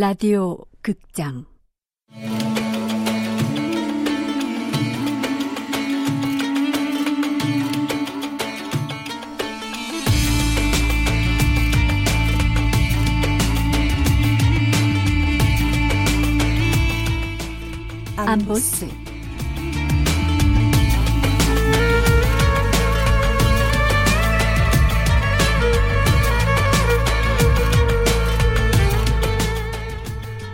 [0.00, 1.44] 라디오 극장.
[18.16, 18.88] 안보스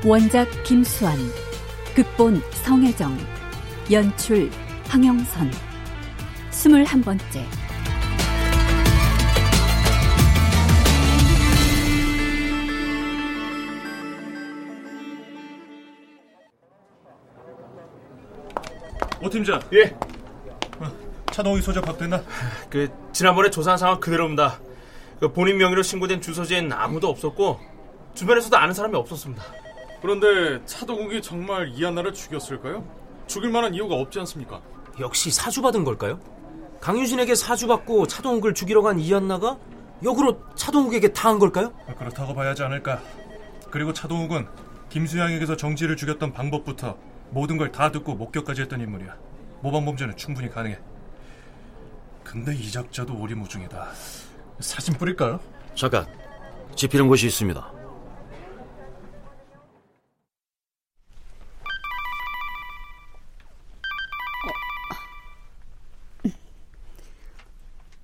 [0.06, 1.16] 원작 김수환
[1.96, 3.18] 극본 성혜정
[3.90, 4.48] 연출
[4.86, 5.50] 황영선
[6.50, 7.44] 스물한 번째
[19.20, 19.60] 오 팀장.
[19.72, 19.86] 예.
[20.78, 20.86] 어,
[21.32, 22.22] 차동희 소장 박됐나?
[22.70, 24.60] 그 지난번에 조사한 상황 그대로입니다.
[25.18, 27.58] 그 본인 명의로 신고된 주소지엔 아무도 없었고
[28.14, 29.65] 주변에서도 아는 사람이 없었습니다.
[30.06, 32.84] 그런데 차도국이 정말 이한나를 죽였을까요?
[33.26, 34.60] 죽일 만한 이유가 없지 않습니까?
[35.00, 36.20] 역시 사주받은 걸까요?
[36.80, 39.58] 강유진에게 사주받고 차동욱을 죽이러 간 이한나가
[40.04, 41.72] 역으로 차동욱에게 당한 걸까요?
[41.88, 43.02] 아, 그렇다고 봐야 하지 않을까.
[43.72, 44.46] 그리고 차동욱은
[44.90, 46.96] 김수양에게서 정지를 죽였던 방법부터
[47.30, 49.12] 모든 걸 다 듣고 목격까지 했던 인물이야.
[49.60, 50.78] 모방 범죄는 충분히 가능해.
[52.22, 53.88] 근데 이 작자도 오리무중이다.
[54.60, 55.40] 사진 뿌릴까요?
[55.74, 56.06] 잠깐,
[56.76, 57.72] 지피는 곳이 있습니다.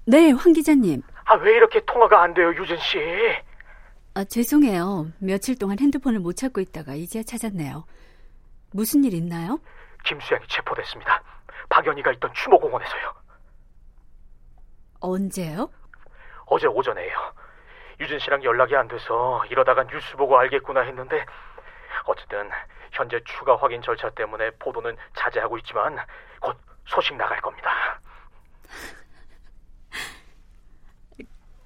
[0.04, 1.02] 네, 황 기자님.
[1.24, 2.98] 아, 왜 이렇게 통화가 안 돼요, 유진 씨?
[4.14, 5.06] 아, 죄송해요.
[5.18, 7.84] 며칠 동안 핸드폰을 못 찾고 있다가 이제야 찾았네요.
[8.72, 9.60] 무슨 일 있나요?
[10.04, 11.22] 김수양이 체포됐습니다.
[11.68, 13.14] 박연희가 있던 추모공원에서요.
[15.00, 15.70] 언제요?
[16.46, 17.10] 어제 오전에요.
[18.00, 21.24] 유진 씨랑 연락이 안 돼서 이러다가 뉴스 보고 알겠구나 했는데
[22.04, 22.50] 어쨌든
[22.90, 25.96] 현재 추가 확인 절차 때문에 보도는 자제하고 있지만
[26.40, 28.00] 곧 소식 나갈 겁니다.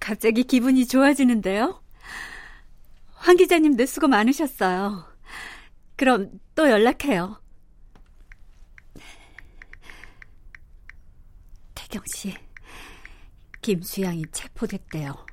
[0.07, 1.83] 갑자기 기분이 좋아지는데요?
[3.15, 5.05] 황 기자님도 수고 많으셨어요.
[5.97, 7.43] 그럼 또 연락해요.
[11.75, 12.37] 태경 씨,
[13.61, 15.27] 김수양이 체포됐대요.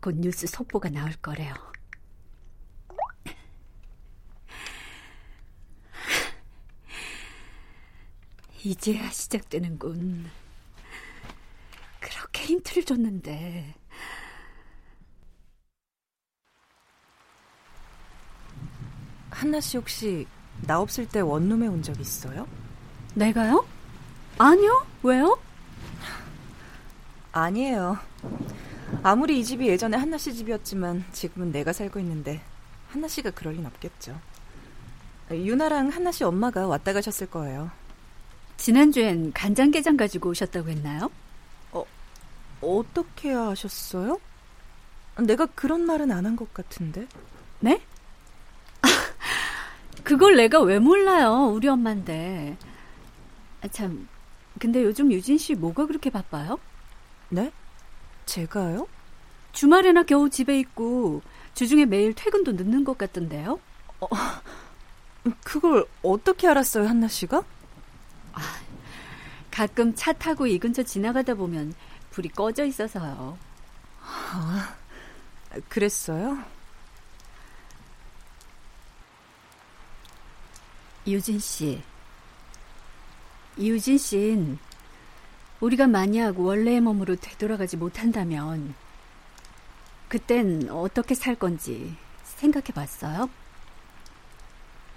[0.00, 1.52] 곧 뉴스 속보가 나올 거래요.
[8.64, 10.30] 이제야 시작되는군.
[12.00, 13.81] 그렇게 힌트를 줬는데.
[19.42, 20.24] 한나 씨 혹시
[20.68, 22.46] 나 없을 때 원룸에 온 적 있어요?
[23.14, 23.66] 내가요?
[24.38, 24.86] 아니요.
[25.02, 25.36] 왜요?
[27.32, 27.98] 아니에요.
[29.02, 32.40] 아무리 이 집이 예전에 한나 씨 집이었지만 지금은 내가 살고 있는데
[32.90, 34.16] 한나 씨가 그럴 린 없겠죠.
[35.32, 37.68] 유나랑 한나 씨 엄마가 왔다 가셨을 거예요.
[38.58, 41.10] 지난주엔 간장게장 가지고 오셨다고 했나요?
[41.72, 41.84] 어,
[42.60, 44.20] 어떻게 하셨어요?
[45.18, 47.08] 내가 그런 말은 안 한 것 같은데.
[47.58, 47.80] 네?
[50.04, 51.52] 그걸 내가 왜 몰라요?
[51.54, 52.56] 우리 엄마인데.
[53.62, 54.08] 아, 참,
[54.58, 56.58] 근데 요즘 유진 씨 뭐가 그렇게 바빠요?
[57.28, 57.52] 네?
[58.26, 58.86] 제가요?
[59.52, 61.22] 주말에나 겨우 집에 있고
[61.54, 63.60] 주중에 매일 퇴근도 늦는 것 같던데요?
[64.00, 64.08] 어,
[65.44, 67.44] 그걸 어떻게 알았어요, 한나 씨가?
[68.32, 68.40] 아,
[69.50, 71.74] 가끔 차 타고 이 근처 지나가다 보면
[72.10, 73.38] 불이 꺼져 있어서요.
[74.02, 74.74] 아,
[75.68, 76.38] 그랬어요?
[81.06, 81.82] 유진 씨.
[83.58, 84.58] 유진 씨는
[85.60, 88.74] 우리가 만약 원래의 몸으로 되돌아가지 못한다면
[90.08, 93.28] 그땐 어떻게 살 건지 생각해 봤어요?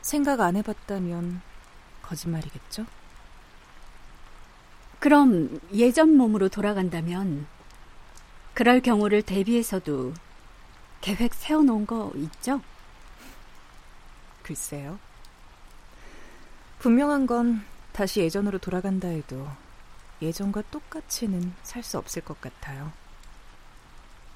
[0.01, 1.41] 생각 안 해봤다면
[2.01, 2.85] 거짓말이겠죠?
[4.99, 7.47] 그럼 예전 몸으로 돌아간다면
[8.53, 10.13] 그럴 경우를 대비해서도
[11.01, 12.61] 계획 세워놓은 거 있죠?
[14.43, 14.97] 글쎄요.
[16.85, 19.47] 분명한 건 다시 예전으로 돌아간다 해도
[20.22, 22.91] 예전과 똑같이는 살 수 없을 것 같아요.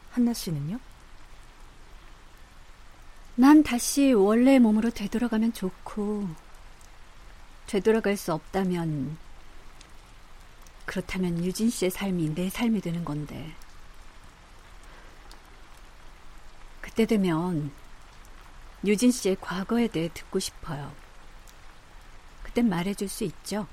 [0.09, 0.79] 한나 씨는요?
[3.35, 6.27] 난 다시 원래의 몸으로 되돌아가면 좋고,
[7.67, 9.15] 되돌아갈 수 없다면,
[10.87, 13.53] 그렇다면 유진 씨의 삶이 내 삶이 되는 건데.
[16.81, 17.71] 그때 되면
[18.83, 20.91] 유진 씨의 과거에 대해 듣고 싶어요.
[22.49, 23.67] 그땐 말해줄 수 있죠?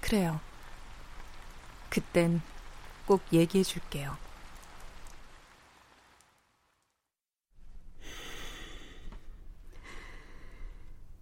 [0.00, 0.40] 그래요.
[1.90, 2.40] 그땐
[3.06, 4.16] 꼭 얘기해 줄게요.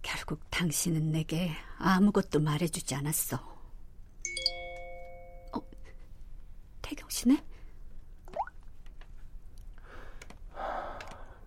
[0.01, 3.35] 결국 당신은 내게 아무것도 말해주지 않았어.
[5.53, 5.61] 어,
[6.81, 7.43] 태경 씨네?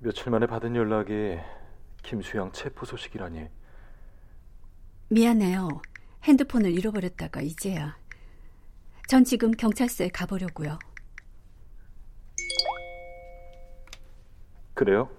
[0.00, 1.38] 며칠 만에 받은 연락이
[2.14, 3.48] 김수영 체포 소식이라니.
[5.08, 5.68] 미안해요.
[6.22, 7.96] 핸드폰을 잃어버렸다가 이제야.
[9.08, 10.78] 전 지금 경찰서에 가보려고요.
[14.74, 15.10] 그래요?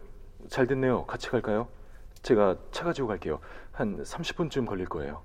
[0.49, 1.05] 잘 됐네요.
[1.05, 1.67] 같이 갈까요?
[2.23, 3.39] 제가 차 가지고 갈게요.
[3.73, 5.21] 한 30분쯤 걸릴 거예요.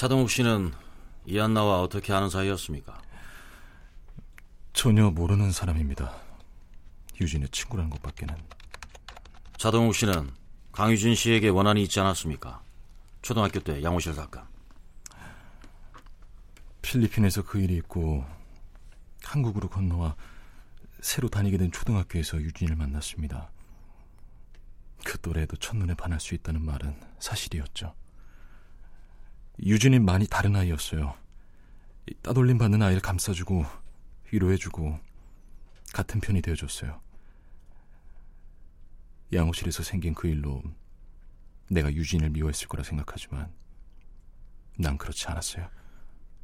[0.00, 0.72] 차동욱 씨는
[1.26, 3.02] 이한나와 어떻게 아는 사이였습니까?
[4.72, 6.16] 전혀 모르는 사람입니다.
[7.20, 8.34] 유진의 친구라는 것밖에는.
[9.58, 10.30] 차동욱 씨는
[10.72, 12.62] 강유진 씨에게 원한이 있지 않았습니까?
[13.20, 14.42] 초등학교 때 양호실 사건.
[16.80, 18.24] 필리핀에서 그 일이 있고
[19.22, 20.16] 한국으로 건너와
[21.02, 23.50] 새로 다니게 된 초등학교에서 유진을 만났습니다.
[25.04, 28.00] 그 또래에도 첫눈에 반할 수 있다는 말은 사실이었죠.
[29.62, 31.14] 유진이 많이 다른 아이였어요.
[32.22, 33.64] 따돌림 받는 아이를 감싸주고
[34.32, 34.98] 위로해주고
[35.92, 37.00] 같은 편이 되어줬어요.
[39.32, 40.62] 양호실에서 생긴 그 일로
[41.68, 43.52] 내가 유진을 미워했을 거라 생각하지만
[44.76, 45.68] 난 그렇지 않았어요.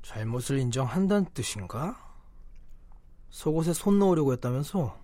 [0.02, 2.00] 잘못을 인정한다는 뜻인가?
[3.30, 5.00] 속옷에 손 넣으려고 했다면서?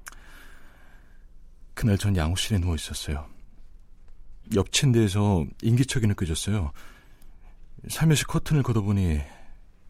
[1.74, 3.28] 그날 전 양호실에 누워 있었어요.
[4.54, 6.72] 옆 침대에서 인기척이 느껴졌어요.
[7.88, 9.20] 살며시 커튼을 걷어보니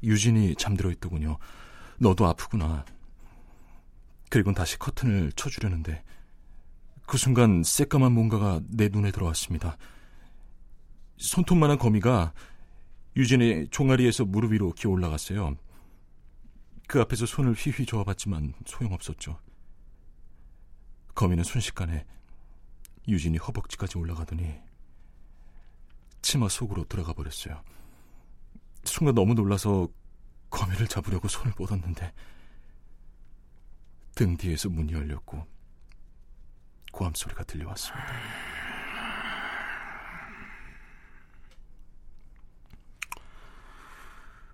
[0.03, 1.39] 유진이 잠들어 있더군요.
[1.99, 2.85] 너도 아프구나.
[4.31, 6.03] 그리고 다시 커튼을 쳐주려는데
[7.07, 9.77] 그 순간 새까만 뭔가가 내 눈에 들어왔습니다.
[11.19, 12.33] 손톱만한 거미가
[13.15, 15.57] 유진의 종아리에서 무릎 위로 기어 올라갔어요.
[16.89, 19.39] 그 앞에서 손을 휘휘 저어봤지만 소용없었죠.
[21.15, 22.07] 거미는 순식간에
[23.07, 24.55] 유진이 허벅지까지 올라가더니
[26.23, 27.63] 치마 속으로 들어가 버렸어요.
[28.85, 29.89] 순간 너무 놀라서
[30.51, 32.13] 거미를 잡으려고 손을 뻗었는데
[34.15, 35.47] 등 뒤에서 문이 열렸고
[36.93, 38.07] 고함 소리가 들려왔습니다.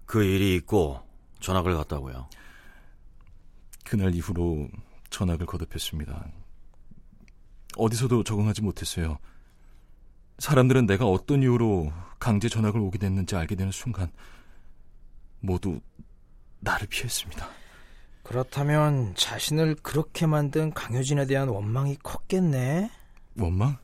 [0.06, 1.06] 그 일이 있고
[1.40, 2.30] 전학을 갔다고요.
[3.84, 4.68] 그날 이후로
[5.10, 6.28] 전학을 거듭했습니다.
[7.76, 9.18] 어디서도 적응하지 못했어요.
[10.38, 14.10] 사람들은 내가 어떤 이유로 강제 전학을 오게 됐는지 알게 되는 순간
[15.40, 15.80] 모두
[16.60, 17.48] 나를 피했습니다.
[18.22, 22.90] 그렇다면 자신을 그렇게 만든 강효진에 대한 원망이 컸겠네.
[23.38, 23.78] 원망?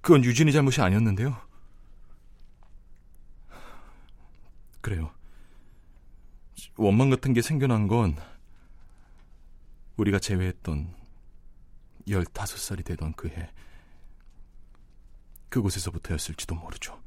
[0.00, 1.36] 그건 유진이 잘못이 아니었는데요.
[4.80, 5.10] 그래요.
[6.76, 8.16] 원망 같은 게 생겨난 건
[9.96, 10.94] 우리가 제외했던
[12.06, 13.50] 15살이 되던 그 해.
[15.56, 17.00] 그곳에서부터였을지도 모르죠.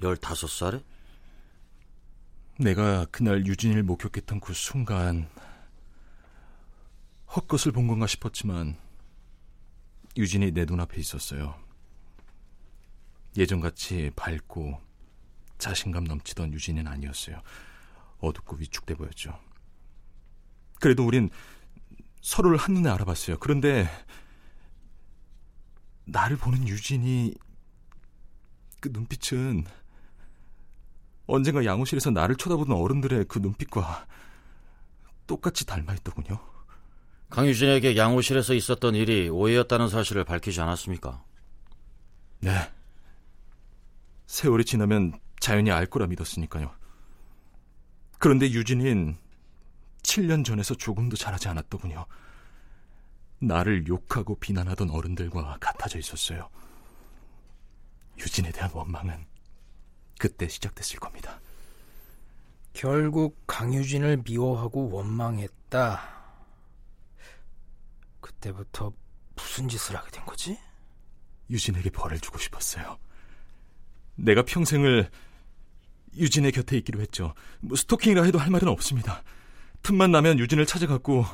[0.00, 0.82] 15살에?
[2.58, 5.28] 내가 그날 유진이를 목격했던 그 순간
[7.34, 8.76] 헛것을 본 건가 싶었지만
[10.16, 11.54] 유진이 내 눈앞에 있었어요.
[13.36, 14.80] 예전같이 밝고
[15.58, 17.42] 자신감 넘치던 유진이는 아니었어요.
[18.18, 19.38] 어둡고 위축돼 보였죠.
[20.80, 21.30] 그래도 우린
[22.20, 23.38] 서로를 한눈에 알아봤어요.
[23.38, 23.88] 그런데
[26.04, 27.34] 나를 보는 유진이
[28.84, 29.64] 그 눈빛은
[31.26, 34.06] 언젠가 양호실에서 나를 쳐다보던 어른들의 그 눈빛과
[35.26, 36.38] 똑같이 닮아있더군요.
[37.30, 41.24] 강유진에게 양호실에서 있었던 일이 오해였다는 사실을 밝히지 않았습니까?
[42.40, 42.50] 네.
[44.26, 46.70] 세월이 지나면 자연히 알 거라 믿었으니까요.
[48.18, 49.16] 그런데 유진인
[50.02, 52.04] 7년 전에서 조금도 잘하지 않았더군요.
[53.38, 56.50] 나를 욕하고 비난하던 어른들과 같아져 있었어요.
[58.18, 59.26] 유진에 대한 원망은
[60.18, 61.40] 그때 시작됐을 겁니다.
[62.72, 66.14] 결국 강유진을 미워하고 원망했다.
[68.20, 68.92] 그때부터
[69.36, 70.58] 무슨 짓을 하게 된 거지?
[71.50, 72.98] 유진에게 벌을 주고 싶었어요.
[74.16, 75.10] 내가 평생을
[76.16, 77.34] 유진의 곁에 있기로 했죠.
[77.60, 79.22] 뭐 스토킹이라 해도 할 말은 없습니다.
[79.82, 81.24] 틈만 나면 유진을 찾아갔고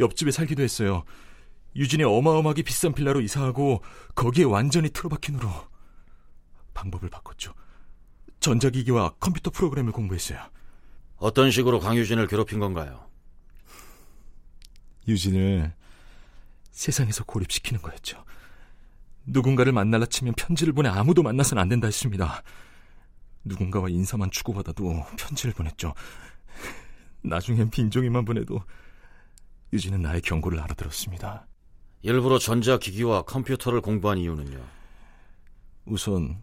[0.00, 1.04] 옆집에 살기도 했어요.
[1.76, 3.82] 유진이 어마어마하게 비싼 빌라로 이사하고
[4.14, 5.71] 거기에 완전히 틀어박힌 후로
[6.74, 7.54] 방법을 바꿨죠.
[8.40, 10.38] 전자기기와 컴퓨터 프로그램을 공부했어요.
[11.16, 13.08] 어떤 식으로 강유진을 괴롭힌 건가요?
[15.06, 15.72] 유진을
[16.70, 18.24] 세상에서 고립시키는 거였죠.
[19.26, 22.42] 누군가를 만날라 치면 편지를 보내 아무도 만나선 안 된다 했습니다.
[23.44, 25.94] 누군가와 인사만 주고받아도 편지를 보냈죠.
[27.22, 28.62] 나중엔 빈종이만 보내도
[29.72, 31.46] 유진은 나의 경고를 알아들었습니다.
[32.02, 34.60] 일부러 전자기기와 컴퓨터를 공부한 이유는요?
[35.84, 36.42] 우선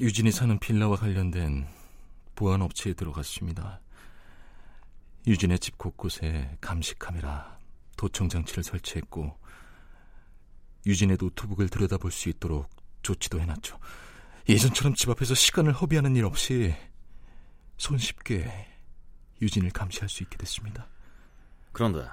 [0.00, 1.66] 유진이 사는 빌라와 관련된
[2.34, 3.80] 보안 업체에 들어갔습니다.
[5.26, 7.58] 유진의 집 곳곳에 감시 카메라,
[7.98, 9.38] 도청 장치를 설치했고
[10.86, 12.70] 유진의 노트북을 들여다볼 수 있도록
[13.02, 13.78] 조치도 해놨죠.
[14.48, 16.74] 예전처럼 집 앞에서 시간을 허비하는 일 없이
[17.76, 18.50] 손쉽게
[19.42, 20.88] 유진을 감시할 수 있게 됐습니다.
[21.72, 22.08] 그런데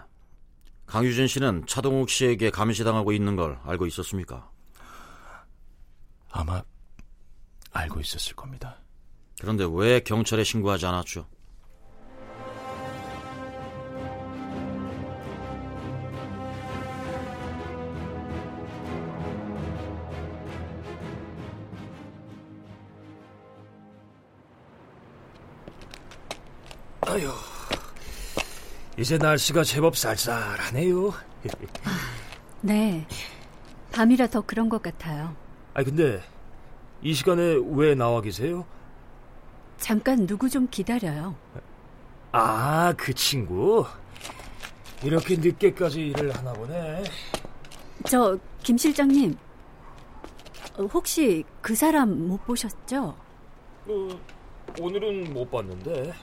[0.88, 4.52] 강유진 씨는 차동욱 씨에게 감시당하고 있는 걸 알고 있었습니까?
[6.32, 6.62] 아마
[7.78, 8.78] 알고 있었을 겁니다.
[9.40, 11.28] 그런데 왜 경찰에 신고하지 않았죠?
[27.02, 27.32] 아유,
[28.98, 31.14] 이제 날씨가 제법 쌀쌀하네요.
[32.62, 33.08] 네.
[33.94, 35.36] 밤이라 더 그런 것 같아요.
[35.74, 36.22] 아 근데
[37.02, 38.66] 이 시간에 왜 나와 계세요?
[39.78, 41.36] 잠깐 누구 좀 기다려요.
[42.32, 43.86] 아, 그 친구?
[45.04, 47.04] 이렇게 늦게까지 일을 하나 보네.
[48.06, 49.38] 저, 김 실장님.
[50.78, 53.16] 어, 혹시 그 사람 못 보셨죠?
[53.88, 54.08] 어,
[54.80, 56.14] 오늘은 못 봤는데.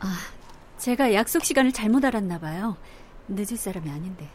[0.00, 0.16] 아,
[0.78, 2.76] 제가 약속 시간을 잘못 알았나 봐요.
[3.28, 4.28] 늦을 사람이 아닌데.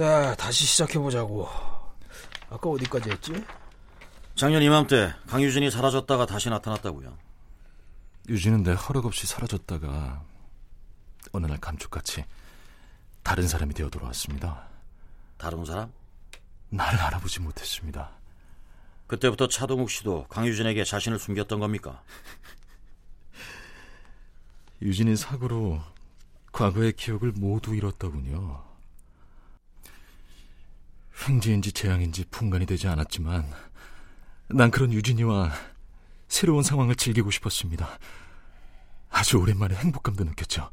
[0.00, 1.46] 자, 다시 시작해보자고.
[2.48, 3.44] 아까 어디까지 했지?
[4.34, 7.18] 작년 이맘때 강유진이 사라졌다가 다시 나타났다고요.
[8.30, 10.24] 유진은 내 허락 없이 사라졌다가
[11.32, 12.24] 어느 날 감쪽같이
[13.22, 14.68] 다른 사람이 되어 돌아왔습니다.
[15.36, 15.92] 다른 사람?
[16.70, 18.12] 나를 알아보지 못했습니다.
[19.06, 22.02] 그때부터 차동욱 씨도 강유진에게 자신을 숨겼던 겁니까?
[24.80, 25.82] 유진이 사고로
[26.52, 28.69] 과거의 기억을 모두 잃었더군요.
[31.28, 33.44] 횡재인지 재앙인지 분간이 되지 않았지만
[34.48, 35.52] 난 그런 유진이와
[36.28, 37.98] 새로운 상황을 즐기고 싶었습니다.
[39.10, 40.70] 아주 오랜만에 행복감도 느꼈죠.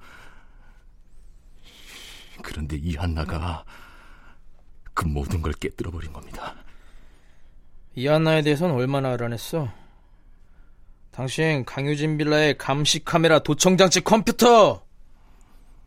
[2.44, 3.66] 그런데 이 한나가
[4.94, 6.56] 그 모든 걸 깨뜨려 버린 겁니다.
[7.96, 9.72] 이 한나에 대해선 얼마나 알아냈어?
[11.12, 14.86] 당신 강유진 빌라의 감시 카메라 도청장치 컴퓨터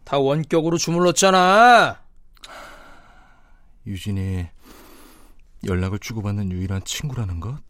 [0.02, 2.02] 다 원격으로 주물렀잖아.
[3.86, 4.46] 유진이
[5.64, 7.60] 연락을 주고받는 유일한 친구라는 것?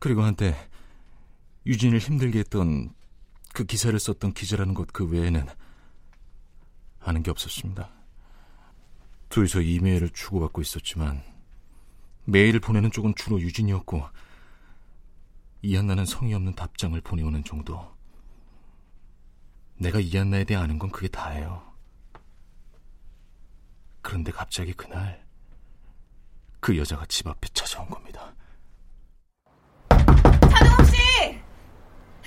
[0.00, 0.56] 그리고 한때
[1.66, 2.94] 유진을 힘들게 했던
[3.52, 5.46] 그 기사를 썼던 기자라는 것 그 외에는
[7.00, 7.90] 아는 게 없었습니다.
[9.28, 11.22] 둘이서 이메일을 주고받고 있었지만
[12.24, 14.04] 메일을 보내는 쪽은 주로 유진이었고
[15.62, 17.96] 이한나는 성의 없는 답장을 보내오는 정도.
[19.76, 21.67] 내가 이한나에 대해 아는 건 그게 다예요.
[24.02, 25.24] 그런데 갑자기 그날
[26.60, 28.34] 그 여자가 집 앞에 찾아온 겁니다.
[29.90, 31.40] 차동욱 씨!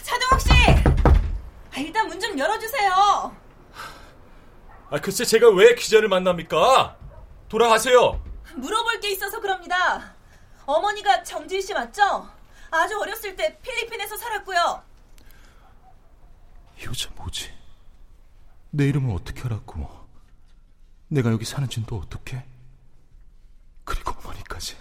[0.01, 0.49] 차동욱 씨!
[1.73, 2.91] 아, 일단 문 좀 열어주세요.
[4.89, 6.97] 아, 글쎄 제가 왜 기자를 만납니까?
[7.49, 8.21] 돌아가세요.
[8.55, 10.13] 물어볼 게 있어서 그럽니다.
[10.65, 12.29] 어머니가 정지희 씨 맞죠?
[12.69, 14.83] 아주 어렸을 때 필리핀에서 살았고요.
[16.79, 17.51] 이 여자 뭐지?
[18.69, 19.70] 내 이름을 어떻게 알았고
[21.11, 22.41] 내가 여기 사는지는 또 어떻게?
[23.83, 24.77] 그리고 어머니까지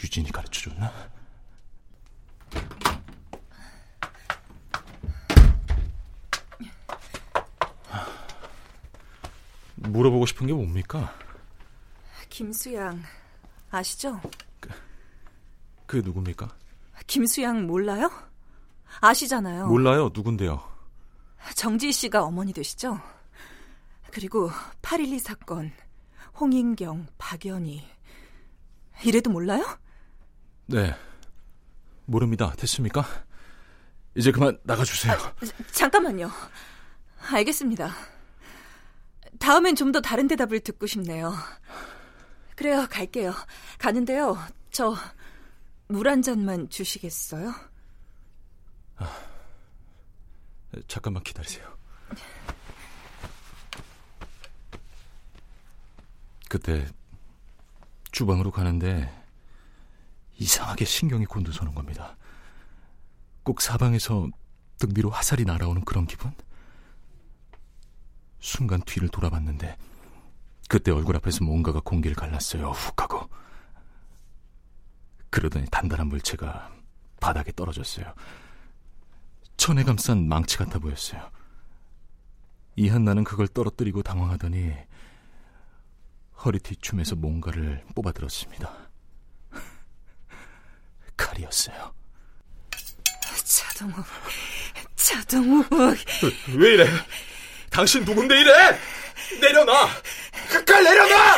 [0.00, 0.92] 유진이 가르쳐줬나?
[9.74, 11.12] 물어보고 싶은 게 뭡니까?
[12.28, 13.02] 김수양
[13.72, 14.20] 아시죠?
[15.86, 16.48] 그게 누굽니까?
[17.08, 18.08] 김수양 몰라요?
[19.00, 19.66] 아시잖아요.
[19.66, 20.10] 몰라요.
[20.14, 20.62] 누군데요?
[21.56, 23.00] 정지희 씨가 어머니 되시죠?
[24.12, 24.50] 그리고
[24.82, 25.72] 8.12 사건,
[26.40, 27.86] 홍인경, 박연희.
[29.04, 29.64] 이래도 몰라요?
[30.66, 30.94] 네.
[32.06, 32.52] 모릅니다.
[32.56, 33.04] 됐습니까?
[34.14, 35.12] 이제 그만 나가주세요.
[35.14, 35.32] 아,
[35.72, 36.30] 잠깐만요.
[37.30, 37.92] 알겠습니다.
[39.38, 41.32] 다음엔 좀 더 다른 대답을 듣고 싶네요.
[42.56, 43.32] 그래요, 갈게요.
[43.78, 44.36] 가는데요.
[44.70, 44.94] 저
[45.90, 47.50] 물 한 잔만 주시겠어요?
[48.96, 49.10] 아,
[50.86, 51.66] 잠깐만 기다리세요.
[56.48, 56.86] 그때
[58.10, 59.12] 주방으로 가는데
[60.38, 62.16] 이상하게 신경이 곤두서는 겁니다.
[63.42, 64.28] 꼭 사방에서
[64.78, 66.32] 등 뒤로 화살이 날아오는 그런 기분?
[68.40, 69.76] 순간 뒤를 돌아봤는데
[70.68, 72.70] 그때 얼굴 앞에서 뭔가가 공기를 갈랐어요.
[72.70, 73.28] 훅 하고.
[75.30, 76.72] 그러더니 단단한 물체가
[77.20, 78.14] 바닥에 떨어졌어요.
[79.56, 81.30] 천에 감싼 망치 같아 보였어요.
[82.76, 84.72] 이한나는 그걸 떨어뜨리고 당황하더니
[86.44, 88.72] 허리 뒤춤에서 뭔가를 뽑아들었습니다.
[91.16, 91.92] 칼이었어요.
[93.44, 94.04] 차동욱,
[94.94, 95.66] 차동욱.
[96.56, 96.86] 왜 이래?
[97.70, 98.78] 당신 누군데 이래?
[99.40, 99.88] 내려놔!
[100.48, 101.36] 그칼 내려놔!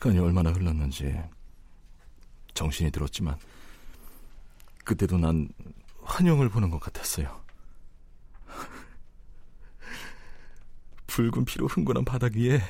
[0.00, 1.14] 시간이 얼마나 흘렀는지
[2.54, 3.36] 정신이 들었지만
[4.84, 5.50] 그때도 난
[6.02, 7.38] 환영을 보는 것 같았어요.
[11.06, 12.62] 붉은 피로 흥건한 바닥 위에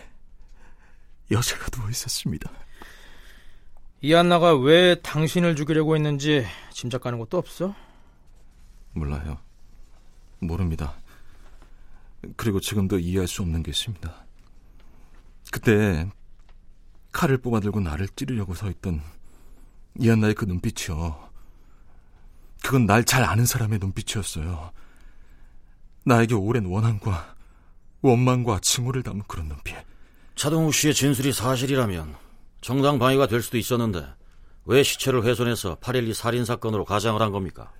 [1.30, 2.50] 여자가 누워 있었습니다.
[4.02, 7.76] 이안나가 왜 당신을 죽이려고 했는지 짐작 가는 것도 없어?
[8.92, 9.38] 몰라요.
[10.40, 10.96] 모릅니다.
[12.36, 14.26] 그리고 지금도 이해할 수 없는 게 있습니다.
[15.52, 16.10] 그때
[17.12, 19.02] 칼을 뽑아들고 나를 찌르려고 서 있던
[19.98, 21.30] 이안나의 그 눈빛이요.
[22.62, 24.70] 그건 날 잘 아는 사람의 눈빛이었어요.
[26.04, 27.34] 나에게 오랜 원한과
[28.02, 29.74] 원망과 징후를 담은 그런 눈빛.
[30.36, 32.14] 차동욱 씨의 진술이 사실이라면
[32.60, 34.06] 정당 방위가 될 수도 있었는데
[34.64, 37.72] 왜 시체를 훼손해서 8.12 살인 사건으로 가장을 한 겁니까?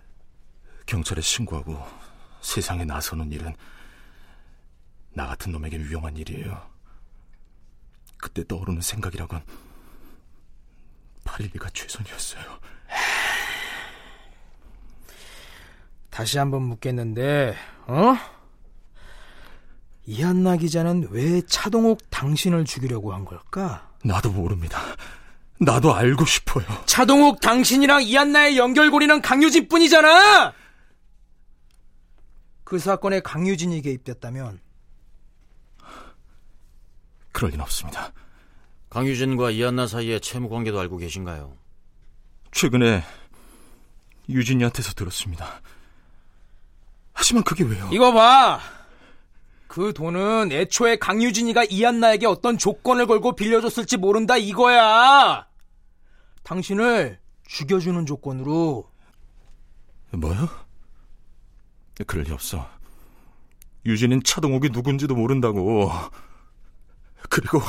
[0.87, 1.79] 경찰에 신고하고
[2.41, 3.55] 세상에 나서는 일은
[5.13, 6.61] 나 같은 놈에게 위험한 일이에요.
[8.21, 9.43] 그때 떠오르는 생각이라곤
[11.25, 12.43] 8.12가 최선이었어요.
[16.11, 17.55] 다시 한번 묻겠는데,
[17.87, 18.17] 어?
[20.07, 23.91] 이한나 기자는 왜 차동욱 당신을 죽이려고 한 걸까?
[24.05, 24.81] 나도 모릅니다.
[25.61, 26.65] 나도 알고 싶어요.
[26.87, 30.55] 차동욱 당신이랑 이한나의 연결고리는 강유진 뿐이잖아!
[32.65, 34.59] 그 사건에 강유진이 개입됐다면
[37.41, 38.13] 그럴 리는 없습니다.
[38.91, 41.57] 강유진과 이한나 사이의 채무 관계도 알고 계신가요?
[42.53, 43.03] 최근에
[44.29, 45.63] 유진이한테서 들었습니다.
[47.15, 47.89] 하지만 그게 왜요?
[47.91, 48.61] 이거 봐!
[49.69, 55.47] 그 돈은 애초에 강유진이가 이한나에게 어떤 조건을 걸고 빌려줬을지 모른다 이거야!
[56.43, 58.87] 당신을 죽여주는 조건으로
[60.13, 60.47] 뭐요?
[62.07, 62.69] 그럴 리 없어.
[63.87, 65.91] 유진은 차동욱이 누군지도 모른다고.
[67.29, 67.61] 그리고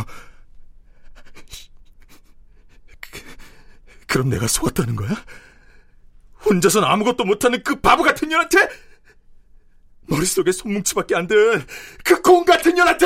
[4.08, 5.10] 그, 럼 내가 속았다는 거야?
[6.46, 8.68] 혼자선 아무것도 못하는 그 바보 같은 년한테
[10.08, 11.66] 머릿속에 손뭉치밖에 안 든
[12.04, 13.06] 그 공 같은 년한테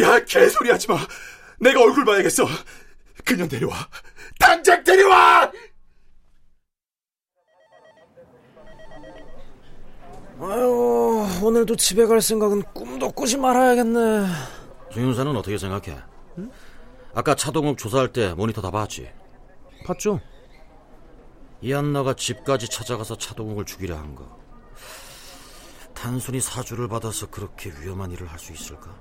[0.00, 0.98] 야 개소리 하지 마.
[1.60, 2.46] 내가 얼굴 봐야겠어.
[3.24, 3.88] 그냥 데려와.
[4.38, 5.50] 당장 데려와.
[10.40, 14.26] 아유, 오늘도 집에 갈 생각은 꿈도 꾸지 말아야겠네.
[14.94, 15.98] 조윤사는 어떻게 생각해?
[16.38, 16.50] 응?
[17.14, 19.10] 아까 차동욱 조사할 때 모니터 다 봤지?
[19.84, 20.20] 봤죠.
[21.60, 24.38] 이한나가 집까지 찾아가서 차동욱을 죽이려 한 거.
[25.94, 28.94] 단순히 사주를 받아서 그렇게 위험한 일을 할 수 있을까?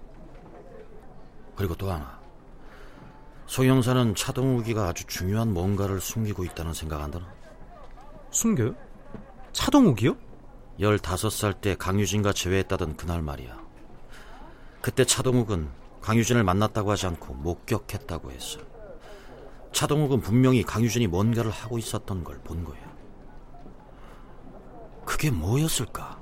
[1.55, 2.19] 그리고 또 하나.
[3.45, 7.31] 소영사는 차동욱이가 아주 중요한 뭔가를 숨기고 있다는 생각 안 드나?
[8.31, 8.73] 숨겨요?
[9.51, 10.15] 차동욱이요?
[10.79, 13.61] 15살 때 강유진과 재회했다던 그날 말이야.
[14.81, 15.69] 그때 차동욱은
[16.03, 18.59] 강유진을 만났다고 하지 않고 목격했다고 했어.
[19.71, 22.93] 차동욱은 분명히 강유진이 뭔가를 하고 있었던 걸 본 거야.
[25.05, 26.21] 그게 뭐였을까?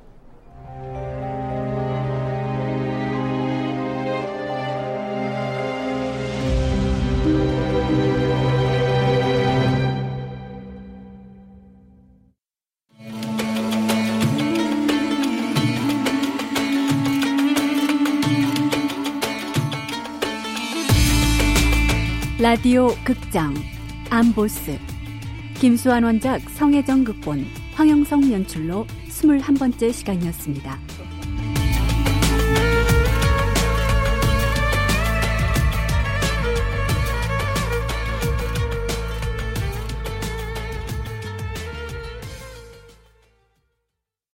[22.51, 23.53] 라디오 극장
[24.09, 24.77] 암보스
[25.53, 30.77] 김수환 원작 성혜정 극본 황영성 연출로 21번째 시간이었습니다.